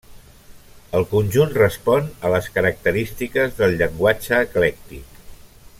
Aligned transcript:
El 0.99 1.03
conjunt 1.11 1.51
respon 1.57 2.09
a 2.29 2.33
les 2.35 2.49
característiques 2.57 3.55
del 3.61 3.79
llenguatge 3.83 4.41
eclèctic. 4.49 5.21